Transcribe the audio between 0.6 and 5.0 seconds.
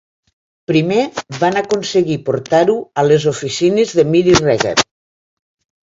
Primer, van aconseguir portar-ho a les oficines de Miri Regev.